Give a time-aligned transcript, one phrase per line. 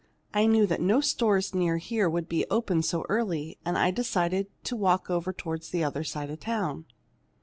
[0.33, 4.47] I knew that no stores near here would be open so early, and I decided
[4.63, 6.85] to walk over toward the other side of town.